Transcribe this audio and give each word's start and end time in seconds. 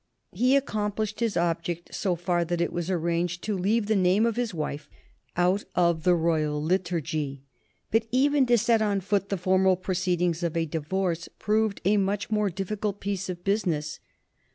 He 0.31 0.55
accomplished 0.55 1.19
his 1.19 1.37
object 1.37 1.93
so 1.93 2.15
far 2.15 2.43
that 2.45 2.59
it 2.59 2.73
was 2.73 2.89
arranged 2.89 3.43
to 3.43 3.55
leave 3.55 3.85
the 3.85 3.95
name 3.95 4.25
of 4.25 4.35
his 4.35 4.51
wife 4.51 4.89
out 5.37 5.63
of 5.75 6.01
the 6.05 6.15
Royal 6.15 6.59
Liturgy. 6.59 7.43
But 7.91 8.07
even 8.11 8.47
to 8.47 8.57
set 8.57 8.81
on 8.81 9.01
foot 9.01 9.29
the 9.29 9.37
formal 9.37 9.75
proceedings 9.75 10.39
for 10.39 10.57
a 10.57 10.65
divorce 10.65 11.29
proved 11.37 11.81
a 11.85 11.97
much 11.97 12.31
more 12.31 12.49
difficult 12.49 12.99
piece 12.99 13.29
of 13.29 13.43
business. 13.43 13.99